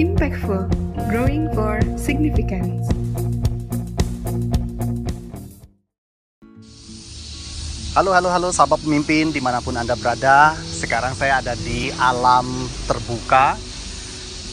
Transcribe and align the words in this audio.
Impactful, 0.00 0.72
growing 1.12 1.52
for 1.52 1.76
significance. 2.00 2.88
Halo, 7.92 8.16
halo, 8.16 8.32
halo 8.32 8.48
sahabat 8.48 8.80
pemimpin 8.80 9.36
di 9.36 9.44
mana 9.44 9.60
pun 9.60 9.76
Anda 9.76 9.92
berada. 9.92 10.56
Sekarang 10.56 11.12
saya 11.12 11.44
ada 11.44 11.52
di 11.60 11.92
alam 12.00 12.48
terbuka. 12.88 13.60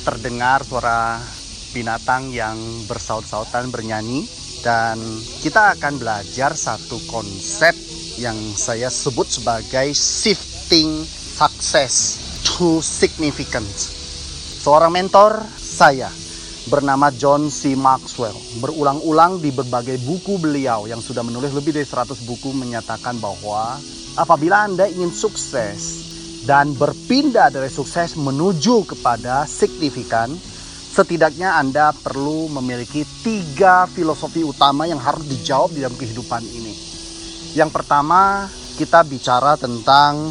Terdengar 0.04 0.67
suara 0.67 1.23
binatang 1.71 2.35
yang 2.35 2.59
bersaut-sautan 2.91 3.71
bernyanyi. 3.71 4.27
Dan 4.59 4.99
kita 5.39 5.79
akan 5.79 6.03
belajar 6.03 6.51
satu 6.51 6.99
konsep 7.07 7.79
yang 8.19 8.35
saya 8.59 8.91
sebut 8.91 9.31
sebagai 9.31 9.95
shifting 9.95 11.07
success 11.07 12.19
to 12.43 12.83
significance 12.83 13.98
Seorang 14.70 14.94
mentor 14.94 15.41
saya 15.58 16.14
bernama 16.70 17.09
John 17.18 17.50
C. 17.50 17.73
Maxwell 17.73 18.38
berulang-ulang 18.62 19.42
di 19.42 19.50
berbagai 19.50 19.98
buku 20.05 20.38
beliau 20.38 20.86
yang 20.86 21.02
sudah 21.02 21.26
menulis 21.26 21.58
lebih 21.58 21.73
dari 21.73 21.90
100 21.90 22.14
buku 22.30 22.54
menyatakan 22.54 23.18
bahwa 23.18 23.82
apabila 24.14 24.70
Anda 24.70 24.86
ingin 24.86 25.09
sukses 25.09 26.05
dan 26.45 26.78
berpindah 26.78 27.50
dari 27.50 27.66
sukses 27.66 28.14
menuju 28.14 28.86
kepada 28.94 29.50
signifikan, 29.50 30.30
setidaknya 30.94 31.58
Anda 31.58 31.90
perlu 31.90 32.54
memiliki 32.62 33.02
tiga 33.26 33.90
filosofi 33.90 34.45
utama 34.45 34.86
yang 34.86 35.02
harus 35.02 35.26
dijawab 35.26 35.73
di 35.73 35.81
dalam 35.81 35.98
kehidupan 35.98 36.45
ini. 36.45 36.78
Yang 37.58 37.73
pertama, 37.73 38.45
kita 38.78 39.02
bicara 39.02 39.58
tentang 39.58 40.30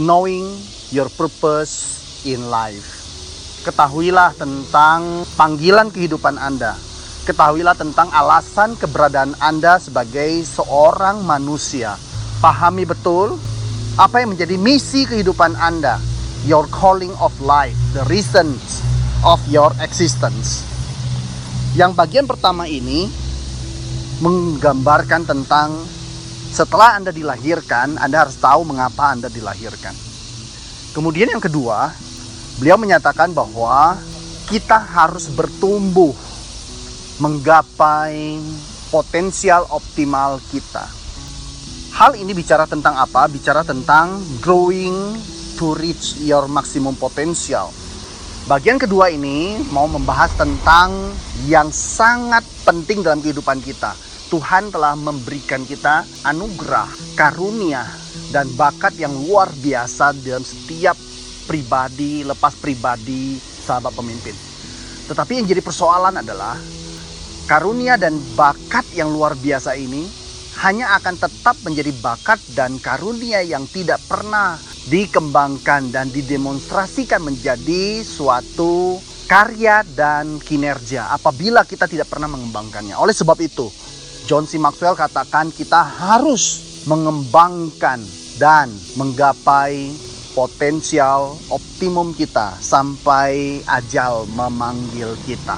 knowing 0.00 0.48
your 0.88 1.12
purpose 1.20 2.00
in 2.24 2.48
life 2.48 2.93
Ketahuilah 3.64 4.36
tentang 4.36 5.24
panggilan 5.40 5.88
kehidupan 5.88 6.36
Anda. 6.36 6.76
Ketahuilah 7.24 7.72
tentang 7.72 8.12
alasan 8.12 8.76
keberadaan 8.76 9.32
Anda 9.40 9.80
sebagai 9.80 10.44
seorang 10.44 11.24
manusia. 11.24 11.96
Pahami 12.44 12.84
betul 12.84 13.40
apa 13.96 14.20
yang 14.20 14.36
menjadi 14.36 14.60
misi 14.60 15.08
kehidupan 15.08 15.56
Anda. 15.56 15.96
Your 16.44 16.68
calling 16.68 17.16
of 17.24 17.32
life, 17.40 17.72
the 17.96 18.04
reasons 18.12 18.84
of 19.24 19.40
your 19.48 19.72
existence. 19.80 20.68
Yang 21.72 21.96
bagian 21.96 22.28
pertama 22.28 22.68
ini 22.68 23.08
menggambarkan 24.20 25.24
tentang 25.24 25.72
setelah 26.52 27.00
Anda 27.00 27.16
dilahirkan, 27.16 27.96
Anda 27.96 28.28
harus 28.28 28.36
tahu 28.36 28.68
mengapa 28.68 29.16
Anda 29.16 29.32
dilahirkan. 29.32 29.96
Kemudian 30.92 31.32
yang 31.32 31.40
kedua, 31.40 32.03
Beliau 32.58 32.78
menyatakan 32.78 33.34
bahwa 33.34 33.98
kita 34.46 34.78
harus 34.78 35.26
bertumbuh 35.34 36.14
menggapai 37.18 38.38
potensial 38.94 39.66
optimal 39.74 40.38
kita. 40.54 40.86
Hal 41.94 42.14
ini 42.14 42.30
bicara 42.30 42.66
tentang 42.66 42.94
apa? 42.98 43.26
Bicara 43.26 43.66
tentang 43.66 44.22
growing 44.38 45.18
to 45.58 45.74
reach 45.78 46.18
your 46.22 46.46
maximum 46.50 46.94
potential. 46.98 47.70
Bagian 48.44 48.78
kedua 48.78 49.08
ini 49.10 49.56
mau 49.72 49.90
membahas 49.90 50.34
tentang 50.38 51.14
yang 51.50 51.72
sangat 51.74 52.44
penting 52.62 53.02
dalam 53.02 53.18
kehidupan 53.18 53.62
kita. 53.62 53.94
Tuhan 54.30 54.74
telah 54.74 54.98
memberikan 54.98 55.62
kita 55.62 56.02
anugerah, 56.26 56.90
karunia, 57.14 57.86
dan 58.34 58.50
bakat 58.58 58.98
yang 58.98 59.14
luar 59.26 59.46
biasa 59.62 60.10
dalam 60.22 60.42
setiap 60.42 60.98
pribadi, 61.44 62.24
lepas 62.24 62.56
pribadi 62.58 63.38
sahabat 63.38 63.92
pemimpin. 63.94 64.34
Tetapi 65.08 65.40
yang 65.40 65.46
jadi 65.48 65.60
persoalan 65.60 66.24
adalah 66.24 66.56
karunia 67.44 68.00
dan 68.00 68.16
bakat 68.36 68.88
yang 68.96 69.12
luar 69.12 69.36
biasa 69.36 69.76
ini 69.76 70.08
hanya 70.64 70.96
akan 70.96 71.18
tetap 71.18 71.56
menjadi 71.66 71.92
bakat 72.00 72.40
dan 72.56 72.80
karunia 72.80 73.44
yang 73.44 73.68
tidak 73.68 74.00
pernah 74.08 74.56
dikembangkan 74.88 75.92
dan 75.92 76.08
didemonstrasikan 76.12 77.24
menjadi 77.24 78.04
suatu 78.04 79.00
karya 79.24 79.80
dan 79.96 80.36
kinerja 80.40 81.08
apabila 81.12 81.64
kita 81.64 81.88
tidak 81.88 82.12
pernah 82.12 82.28
mengembangkannya. 82.28 82.96
Oleh 82.96 83.16
sebab 83.16 83.36
itu, 83.40 83.72
John 84.28 84.44
C. 84.44 84.60
Maxwell 84.60 84.96
katakan 84.96 85.52
kita 85.52 85.80
harus 85.84 86.60
mengembangkan 86.84 88.00
dan 88.36 88.68
menggapai 89.00 89.92
potensial 90.34 91.38
optimum 91.48 92.10
kita 92.10 92.58
sampai 92.58 93.62
ajal 93.70 94.26
memanggil 94.34 95.14
kita. 95.24 95.56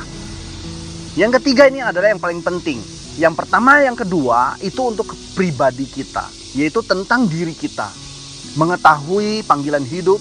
Yang 1.16 1.40
ketiga 1.40 1.72
ini 1.72 1.80
adalah 1.80 2.12
yang 2.12 2.20
paling 2.20 2.44
penting. 2.44 2.76
Yang 3.16 3.34
pertama, 3.40 3.80
yang 3.80 3.96
kedua 3.96 4.60
itu 4.60 4.92
untuk 4.92 5.16
pribadi 5.32 5.88
kita, 5.88 6.28
yaitu 6.52 6.84
tentang 6.84 7.24
diri 7.24 7.56
kita. 7.56 7.88
Mengetahui 8.60 9.40
panggilan 9.48 9.88
hidup, 9.88 10.20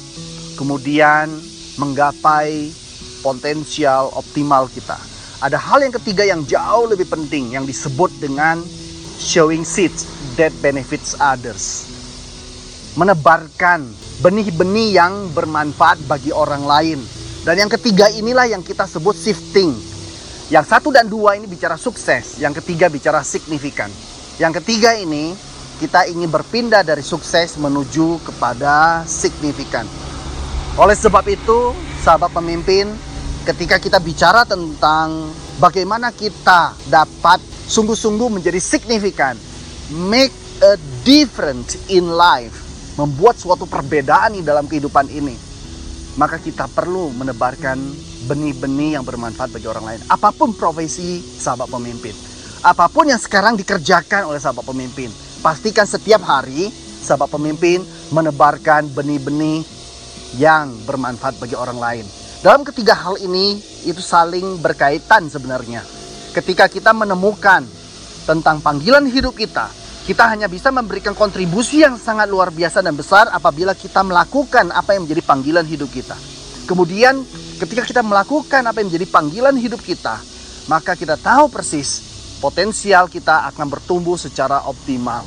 kemudian 0.55 1.27
menggapai 1.75 2.71
potensial 3.19 4.15
optimal 4.15 4.71
kita. 4.71 4.95
Ada 5.43 5.59
hal 5.59 5.83
yang 5.83 5.93
ketiga 5.99 6.23
yang 6.23 6.47
jauh 6.47 6.87
lebih 6.87 7.11
penting 7.11 7.51
yang 7.51 7.67
disebut 7.67 8.07
dengan 8.23 8.63
showing 9.19 9.67
seeds 9.67 10.07
that 10.39 10.55
benefits 10.63 11.11
others. 11.19 11.91
Menebarkan 12.95 13.91
benih-benih 14.23 14.95
yang 14.95 15.31
bermanfaat 15.35 16.03
bagi 16.07 16.31
orang 16.31 16.63
lain. 16.63 16.99
Dan 17.45 17.65
yang 17.65 17.71
ketiga 17.71 18.09
inilah 18.09 18.49
yang 18.49 18.63
kita 18.65 18.87
sebut 18.87 19.13
shifting. 19.13 19.75
Yang 20.49 20.65
satu 20.69 20.93
dan 20.93 21.09
dua 21.09 21.37
ini 21.37 21.49
bicara 21.49 21.73
sukses, 21.73 22.37
yang 22.37 22.53
ketiga 22.53 22.85
bicara 22.89 23.25
signifikan. 23.25 23.89
Yang 24.37 24.61
ketiga 24.61 24.93
ini 24.93 25.33
kita 25.77 26.07
ingin 26.07 26.29
berpindah 26.29 26.85
dari 26.85 27.01
sukses 27.01 27.57
menuju 27.57 28.21
kepada 28.23 29.03
signifikan. 29.05 29.85
Oleh 30.75 30.97
sebab 30.97 31.23
itu, 31.29 31.71
sahabat 32.03 32.33
pemimpin, 32.33 32.89
ketika 33.45 33.77
kita 33.77 34.01
bicara 34.01 34.41
tentang 34.43 35.29
bagaimana 35.61 36.09
kita 36.09 36.73
dapat 36.89 37.39
sungguh-sungguh 37.69 38.41
menjadi 38.41 38.57
signifikan, 38.57 39.37
make 40.09 40.33
a 40.65 40.75
difference 41.05 41.77
in 41.93 42.09
life, 42.09 42.64
membuat 42.95 43.35
suatu 43.35 43.67
perbedaan 43.67 44.39
di 44.39 44.41
dalam 44.43 44.67
kehidupan 44.67 45.11
ini, 45.11 45.35
maka 46.15 46.39
kita 46.39 46.71
perlu 46.71 47.11
menebarkan 47.11 47.77
benih-benih 48.25 48.97
yang 48.97 49.03
bermanfaat 49.03 49.51
bagi 49.51 49.67
orang 49.67 49.85
lain. 49.85 50.01
Apa 50.07 50.31
pun 50.31 50.55
profesi 50.55 51.19
sahabat 51.19 51.67
pemimpin, 51.67 52.15
apa 52.63 52.87
pun 52.87 53.05
yang 53.05 53.19
sekarang 53.19 53.59
dikerjakan 53.59 54.31
oleh 54.31 54.39
sahabat 54.39 54.63
pemimpin, 54.63 55.11
pastikan 55.43 55.85
setiap 55.85 56.23
hari 56.23 56.71
sahabat 57.05 57.29
pemimpin 57.29 57.83
menebarkan 58.09 58.89
benih-benih 58.95 59.61
yang 60.41 60.73
bermanfaat 60.89 61.37
bagi 61.37 61.53
orang 61.53 61.77
lain. 61.77 62.05
Dalam 62.41 62.65
ketiga 62.65 62.93
hal 62.93 63.17
ini 63.21 63.57
itu 63.85 64.01
saling 64.01 64.61
berkaitan 64.61 65.29
sebenarnya. 65.29 65.81
Ketika 66.33 66.67
kita 66.67 66.91
menemukan 66.91 67.63
tentang 68.27 68.59
panggilan 68.59 69.07
hidup 69.07 69.37
kita, 69.37 69.69
kita 70.05 70.29
hanya 70.29 70.45
bisa 70.45 70.69
memberikan 70.69 71.17
kontribusi 71.17 71.81
yang 71.81 71.97
sangat 71.97 72.29
luar 72.29 72.53
biasa 72.53 72.85
dan 72.85 72.93
besar 72.93 73.25
apabila 73.33 73.73
kita 73.73 74.05
melakukan 74.05 74.69
apa 74.69 74.93
yang 74.93 75.09
menjadi 75.09 75.25
panggilan 75.25 75.65
hidup 75.65 75.89
kita. 75.89 76.13
Kemudian 76.69 77.25
ketika 77.57 77.81
kita 77.81 78.05
melakukan 78.05 78.61
apa 78.69 78.85
yang 78.85 78.93
menjadi 78.93 79.09
panggilan 79.09 79.57
hidup 79.57 79.81
kita, 79.81 80.21
maka 80.69 80.93
kita 80.93 81.17
tahu 81.17 81.49
persis 81.49 82.05
potensial 82.37 83.09
kita 83.09 83.49
akan 83.49 83.65
bertumbuh 83.65 84.13
secara 84.13 84.69
optimal. 84.69 85.25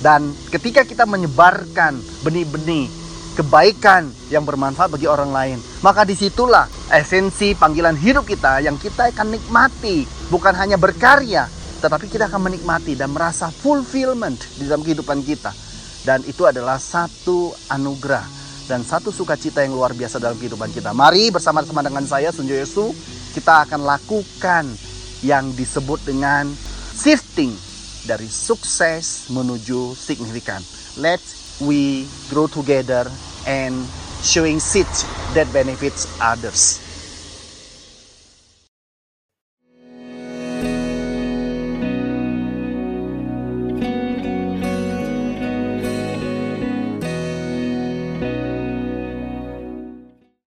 Dan 0.00 0.32
ketika 0.48 0.88
kita 0.88 1.04
menyebarkan 1.04 2.00
benih-benih 2.24 2.88
kebaikan 3.36 4.08
yang 4.32 4.48
bermanfaat 4.48 4.88
bagi 4.88 5.04
orang 5.04 5.36
lain, 5.36 5.58
maka 5.84 6.08
di 6.08 6.16
situlah 6.16 6.64
esensi 6.88 7.52
panggilan 7.52 7.96
hidup 8.00 8.24
kita 8.24 8.64
yang 8.64 8.80
kita 8.80 9.12
akan 9.12 9.36
nikmati, 9.36 10.08
bukan 10.32 10.56
hanya 10.56 10.80
berkarya, 10.80 11.44
tetapi 11.84 12.08
kita 12.08 12.32
akan 12.32 12.48
menikmati 12.48 12.96
dan 12.96 13.12
merasa 13.12 13.52
fulfillment 13.52 14.40
di 14.56 14.64
dalam 14.64 14.80
kehidupan 14.80 15.20
kita. 15.20 15.52
Dan 16.00 16.24
itu 16.24 16.48
adalah 16.48 16.80
satu 16.80 17.52
anugerah 17.68 18.24
dan 18.64 18.80
satu 18.80 19.12
sukacita 19.12 19.60
yang 19.60 19.76
luar 19.76 19.92
biasa 19.92 20.16
dalam 20.16 20.40
kehidupan 20.40 20.72
kita. 20.72 20.96
Mari 20.96 21.28
bersama-sama 21.28 21.84
dengan 21.84 22.08
saya 22.08 22.32
Sunjo 22.32 22.56
Yesu 22.56 22.88
kita 23.36 23.68
akan 23.68 23.84
lakukan 23.84 24.64
yang 25.20 25.52
disebut 25.52 26.00
dengan 26.08 26.48
shifting 26.96 27.52
dari 28.08 28.28
sukses 28.32 29.28
menuju 29.28 29.92
signifikan. 29.92 30.64
Let's 30.96 31.60
we 31.60 32.08
grow 32.32 32.48
together 32.48 33.08
and 33.44 33.76
showing 34.24 34.56
seeds 34.56 35.04
that 35.36 35.48
benefits 35.52 36.08
others. 36.20 36.83